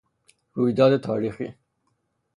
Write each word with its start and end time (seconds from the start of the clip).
رویداد 0.53 0.97
تاریخی 1.01 1.55